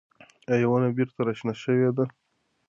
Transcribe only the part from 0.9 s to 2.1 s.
بېرته راشنه شوې ده؟